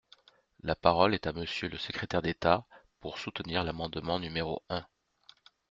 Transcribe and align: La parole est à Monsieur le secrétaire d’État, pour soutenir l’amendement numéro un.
La 0.63 0.75
parole 0.75 1.13
est 1.13 1.27
à 1.27 1.31
Monsieur 1.31 1.67
le 1.69 1.77
secrétaire 1.77 2.23
d’État, 2.23 2.65
pour 3.01 3.19
soutenir 3.19 3.63
l’amendement 3.63 4.17
numéro 4.19 4.63
un. 4.67 4.83